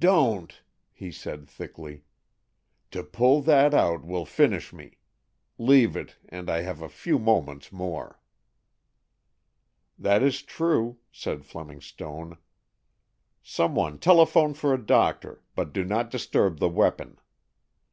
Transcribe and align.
"Don't," 0.00 0.62
he 0.90 1.12
said 1.12 1.46
thickly. 1.48 2.02
"To 2.90 3.04
pull 3.04 3.40
that 3.42 3.72
out 3.72 4.04
will 4.04 4.24
finish 4.26 4.72
me. 4.72 4.98
Leave 5.58 5.94
it, 5.96 6.16
and 6.28 6.50
I 6.50 6.62
have 6.62 6.82
a 6.82 6.88
few 6.88 7.20
moments 7.20 7.70
more!" 7.70 8.18
"That 9.96 10.24
is 10.24 10.42
true," 10.42 10.98
said 11.12 11.44
Fleming 11.44 11.80
Stone. 11.82 12.38
"Some 13.44 13.76
one 13.76 14.00
telephone 14.00 14.54
for 14.54 14.74
a 14.74 14.84
doctor, 14.86 15.40
but 15.54 15.72
do 15.72 15.84
not 15.84 16.10
disturb 16.10 16.58
the 16.58 16.68
weapon. 16.68 17.20